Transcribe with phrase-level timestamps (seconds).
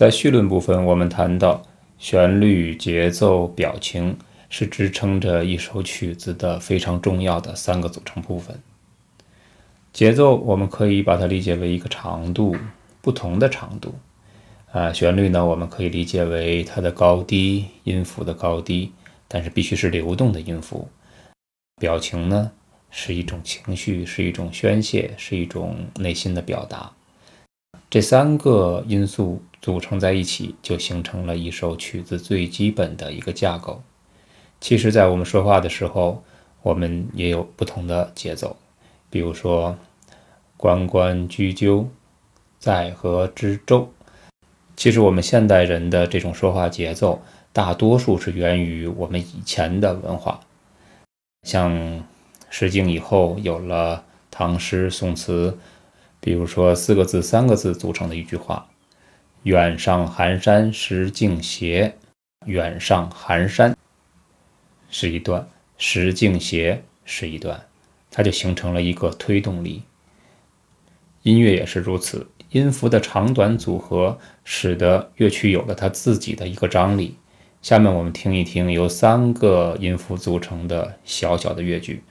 [0.00, 1.62] 在绪论部分，我们谈到
[1.98, 4.16] 旋律、节奏、表情
[4.48, 8.58] 是支撑着一首曲子的非常重要的三个组成部分。
[9.92, 12.56] 节奏我们可以把它理解为一个长度，
[13.02, 13.94] 不同的长度。
[14.72, 18.92] 啊，旋律呢，我们可以理解为它的高低，音符的高低，
[19.28, 20.88] 但是必须是流动的音符。
[21.78, 22.50] 表情呢，
[22.90, 26.90] 是一种情绪，是一种宣泄，是一种内心的表达。
[27.90, 33.82] 这三个因素组成在一起，就形成了一首曲子最基本的一个架构。
[34.60, 36.22] 其实，在我们说话的时候，
[36.62, 38.56] 我们也有不同的节奏，
[39.08, 39.76] 比如说
[40.56, 41.88] “关关雎鸠，
[42.58, 43.90] 在河之洲”。
[44.76, 50.40] 其实我们现代人的这种说话节奏，大多数是源于我们以前的文化。
[51.46, 51.72] 像
[52.50, 55.58] 《诗经》以后有了唐诗、宋词，
[56.20, 58.68] 比如说四个字、三个字组成的一句话
[59.44, 61.96] ：“远上寒山石径斜。
[62.46, 63.76] ”“远上寒山”
[64.88, 65.46] 是一段
[65.76, 67.62] ，“石径斜”是一段，
[68.10, 69.82] 它就形成了一个推动力。
[71.22, 72.26] 音乐也是如此。
[72.50, 77.16] 音符的长短组合，使得乐曲有了它自己的一个张力。
[77.62, 82.02] 下面我们听一听由三个音符组成的小小的乐句，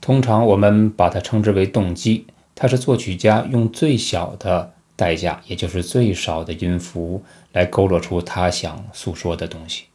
[0.00, 2.26] 通常我们把它称之为动机。
[2.54, 4.72] 它是作曲家用最小的
[5.02, 9.86] 代价，也就是最少的音符，来勾勒出他想诉说的东西。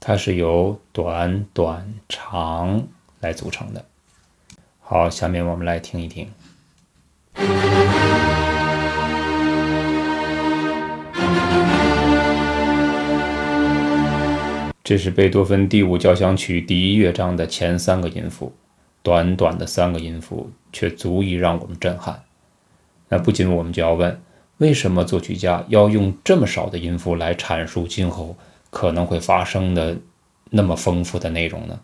[0.00, 2.88] 它是由短、短、长
[3.20, 3.84] 来组成的。
[4.80, 6.26] 好，下面我们来听一听。
[14.82, 18.50] 这是贝多芬第五交响曲第一乐章的前三个音符，
[19.02, 22.24] 短短的三个音符，却足以让我们震撼。
[23.12, 24.18] 那不仅我们就要问，
[24.56, 28.34] 为什么作曲家要用这么少的音符来阐述今后
[28.70, 29.98] 可能会发生的
[30.48, 31.78] 那么丰富的内容呢？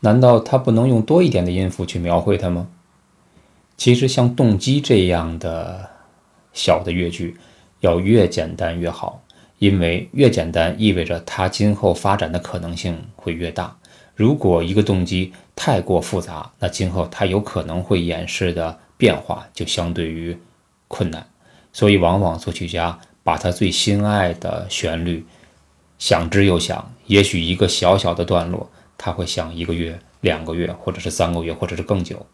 [0.00, 2.68] 难道他不能用多一点的音符去描绘它吗？
[3.78, 5.88] 其实，像动机这样的
[6.52, 7.38] 小的乐句，
[7.80, 9.22] 要越简单越好。
[9.58, 13.74] 因为越简单，意味着它今后发展的可能性会越大。
[14.14, 20.36] 如果一个动机太过复杂，那今后它有可能会演示的变化就相对于
[20.88, 21.28] 困难。
[21.72, 25.24] 所以，往往作曲家把他最心爱的旋律
[25.98, 32.26] 想之又想，也许一个小小的段落，他会想一个月、两个月，或者是三个月，或者是更久。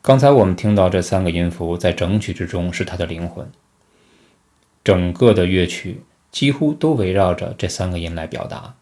[0.00, 3.50] 刚才我们听到这三个音符在整曲之中是它的灵魂。
[4.84, 8.76] 整个的乐曲几乎都围绕着这三个音来表达，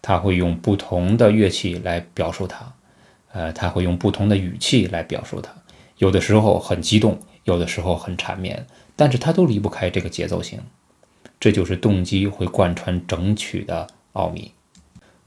[0.00, 2.72] 他会用不同的乐器来表述它，
[3.32, 5.52] 呃，他会用不同的语气来表述它，
[5.98, 10.60] 有的时候很激动，有的时候很缠绵，但是它都离不开这个节奏性，
[11.40, 14.52] 这就是动机会贯穿整曲的奥秘。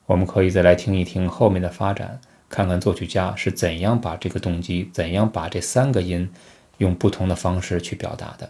[0.05, 6.31] 我们可以再来听一听后面的发展，看看作曲家是怎样把这个动机，怎样把这三个音
[6.77, 8.49] 用不同的方式去表达的。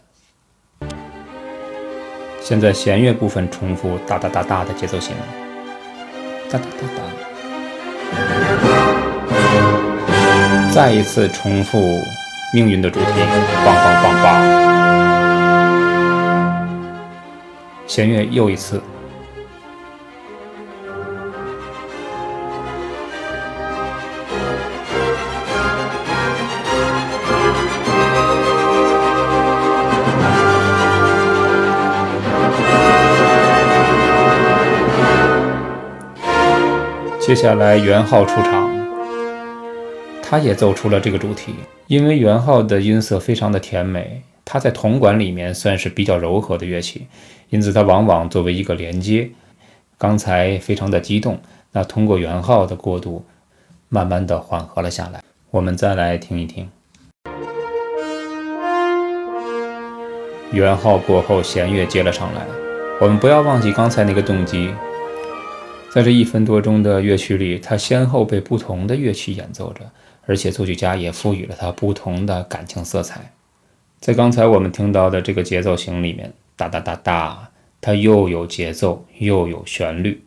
[2.41, 5.15] 现在弦乐部分重复哒哒哒哒的节奏型，
[6.51, 7.03] 哒哒哒哒。
[10.71, 11.79] 再一次重复
[12.55, 13.05] 命运的主题，
[13.65, 14.41] 棒棒棒棒。
[17.85, 18.81] 弦乐又一次。
[37.19, 38.69] 接下来，元昊出场，
[40.35, 41.55] 他也奏出了这个主题。
[41.87, 47.07] 因为元昊的音色非常的甜美，他在铜管里面算是比较柔和的乐器，
[47.49, 49.29] 因此它往往作为一个连接。
[49.97, 51.39] 刚才非常的激动，
[51.71, 53.23] 那通过元昊的过渡，
[53.87, 55.23] 慢慢的缓和了下来。
[55.51, 56.69] 我们再来听一听，
[60.51, 62.45] 元昊过后，弦乐接了上来。
[62.99, 64.69] 我们不要忘记刚才那个动机。
[65.89, 69.79] 在这一分多钟的乐曲里，它先后被不同的乐器演奏着，
[70.25, 73.31] 而且作曲家也赋予了它不同的感情色彩。
[73.99, 77.49] 在刚才我们听到的这个节奏型里面，哒哒哒哒，
[77.81, 80.23] 它又有节奏又有旋律。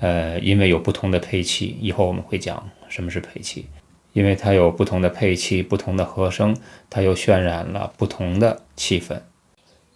[0.00, 3.66] 呃，因为有不同的配器，以后我们会讲什么是配器。
[4.12, 6.56] 因为它有不同的配器、不同的和声，
[6.88, 9.20] 它又渲染了不同的气氛。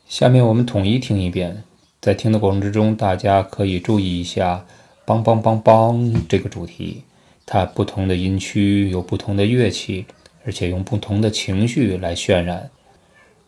[0.06, 1.64] 下面我们统一听一遍，
[2.00, 4.66] 在听的过程之中，大家可以注意一下。
[5.06, 7.02] 梆梆梆梆，这个主题，
[7.52, 10.06] 它不同的音区有不同的乐器，
[10.46, 12.70] 而且用不同的情绪来渲染。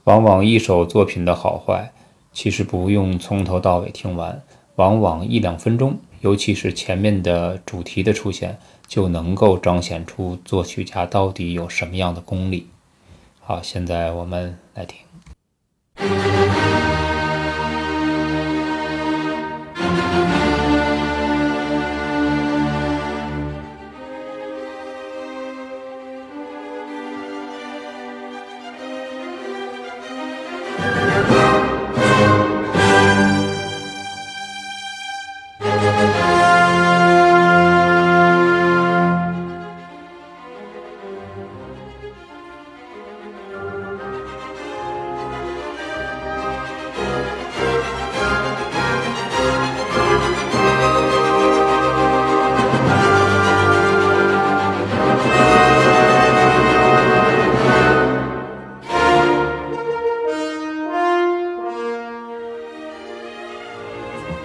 [0.02, 1.93] 往往一首作品的好坏，
[2.32, 4.43] 其实不用从头到尾听完，
[4.75, 8.58] 往往一两分钟，尤其是前面的主题的出现，
[8.88, 12.66] 就能够彰显出作曲家到底有什么样的功力。
[13.38, 15.11] 好，现在我们来听。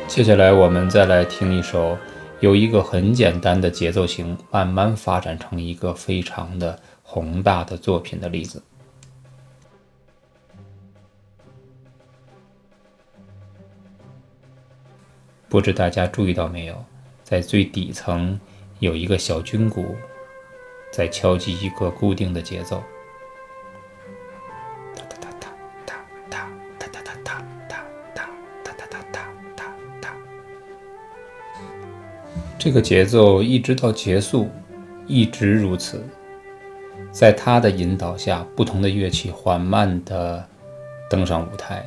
[0.08, 1.96] 接下来，我们再来听一首
[2.40, 8.64] 由一个很简单的节奏型慢慢发展成一个非常的宏大的作品的例子。
[15.48, 16.84] 不知大家注意到没有，
[17.24, 18.40] 在最底层
[18.80, 19.96] 有一个小军鼓
[20.92, 22.82] 在敲击一个固定的节奏。
[32.68, 34.50] 这个节奏一直到结束，
[35.08, 36.04] 一直如此。
[37.14, 40.46] 在他的引导下，不同的乐器缓慢地
[41.10, 41.82] 登上舞台。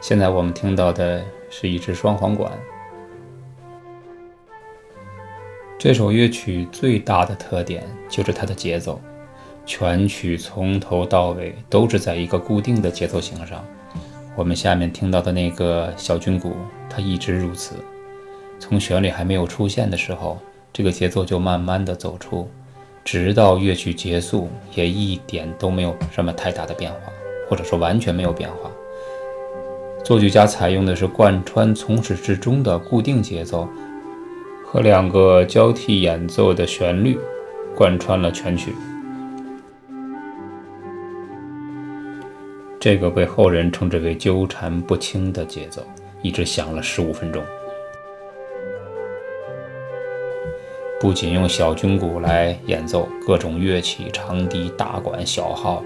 [0.00, 1.20] 现在我们听到的
[1.50, 2.52] 是一支双簧管。
[5.76, 9.00] 这首乐曲最大的特点就是它的节奏，
[9.66, 13.64] 全曲从头到尾都是在一个固定的节奏型上。
[14.36, 16.54] 我们下面听到的那个小军鼓，
[16.88, 17.74] 它一直如此。
[18.60, 20.38] 从旋律还没有出现的时候，
[20.72, 22.48] 这个节奏就慢慢的走出，
[23.02, 27.00] 直到乐曲结束，也一点都没有什么太大的变化，
[27.48, 28.70] 或者说完全没有变化。
[30.04, 33.68] 作曲家采用的是贯穿从始至终的固定节奏
[34.64, 37.18] 和两个交替演奏的旋律，
[37.74, 38.74] 贯穿了全曲。
[42.78, 45.82] 这个被后人称之为纠缠不清的节奏，
[46.22, 47.42] 一直响了十五分钟。
[51.00, 55.82] 不仅用小军鼓来演奏，各种乐器，长笛、大管、小号、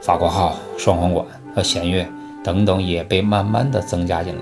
[0.00, 2.08] 法国号、双簧管和弦乐
[2.42, 4.40] 等等，也被慢慢的增加进来。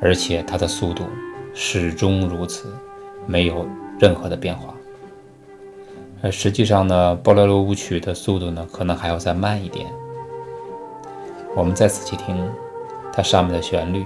[0.00, 1.02] 而且它的速度
[1.52, 2.72] 始终如此，
[3.26, 3.66] 没有
[3.98, 4.72] 任何的变化。
[6.22, 9.84] 而实际上呢，波莱罗舞曲的速度呢，可能还要再慢一点。
[11.56, 12.48] 我们再仔细听
[13.12, 14.04] 它上面的旋律。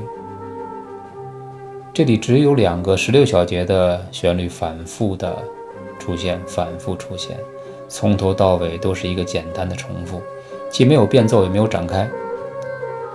[1.93, 5.37] 这里只有两个十六小节的旋律反复的
[5.99, 7.37] 出现，反复出现，
[7.89, 10.23] 从头到尾都是一个简单的重复，
[10.71, 12.09] 既没有变奏，也没有展开。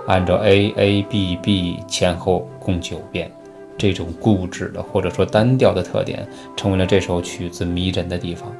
[0.06, 3.32] 按照 A A B B 前后共九遍，
[3.78, 8.52] 这种固执的或者说单调的特点，成为了这首曲子迷人的地方。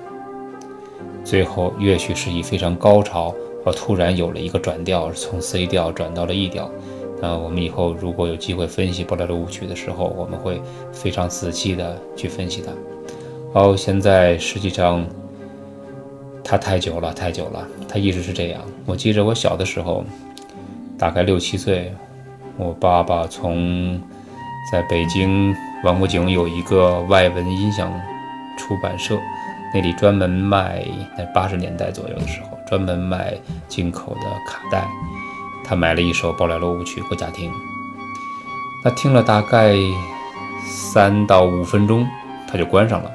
[1.22, 3.34] 最后乐曲是以非常高潮，
[3.64, 6.70] 而突然有了一个转调，从 C 调转到了 E 调。
[7.20, 10.60] 那我们以后如果有机会分析布莱罗舞曲的时候，我们会
[10.92, 12.72] 非常仔细的去分析它。
[13.58, 15.04] 哦，现在实际上
[16.44, 18.60] 它太久了，太久了，它一直是这样。
[18.84, 20.04] 我记着我小的时候，
[20.98, 21.94] 大概六七岁，
[22.58, 23.98] 我爸爸从
[24.70, 25.54] 在北京
[25.84, 27.90] 王府井有一个外文音响
[28.58, 29.18] 出版社，
[29.72, 30.84] 那里专门卖，
[31.16, 33.34] 在八十年代左右的时候，专门卖
[33.68, 34.86] 进口的卡带。
[35.68, 37.50] 他买了一首《宝莱罗舞曲》回家听，
[38.84, 39.74] 他听了大概
[40.64, 42.06] 三到五分钟，
[42.46, 43.10] 他就关上了。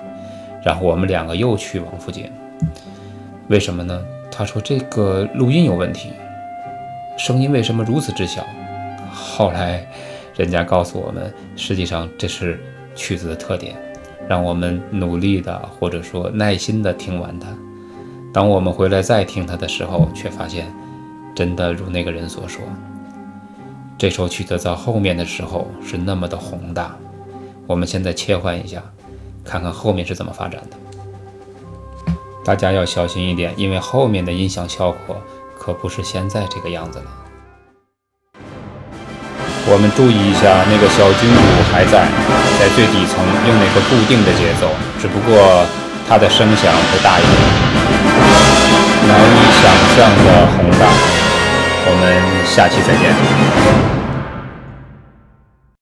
[0.62, 2.30] 然后我们两个又去王府井，
[3.48, 4.04] 为什么呢？
[4.30, 6.12] 他说这个录音有问题，
[7.18, 8.46] 声音为什么如此之小？
[9.10, 9.82] 后来
[10.36, 12.60] 人家告诉我们，实际上这是
[12.96, 13.78] 曲子的特点，
[14.28, 17.48] 让我们努力的或者说耐心的听完它。
[18.34, 20.66] 当我们回来再听它的时候，却发现。
[21.42, 22.62] 真的如那个人所说，
[23.98, 26.96] 这首曲子在后面的时候是那么的宏大。
[27.66, 28.80] 我们现在切换一下，
[29.44, 30.78] 看看后面是怎么发展的。
[32.46, 35.20] 大家要小心一点，因为后面的音响效果
[35.58, 37.06] 可不是现在这个样子了。
[39.66, 41.42] 我们注意一下，那个小军鼓
[41.74, 42.06] 还在，
[42.60, 43.18] 在最底层
[43.48, 44.70] 用那个固定的节奏，
[45.02, 45.66] 只不过
[46.08, 47.34] 它的声响会大一点，
[49.10, 51.21] 难以想象的宏大。
[51.92, 54.01] 我们下期再见。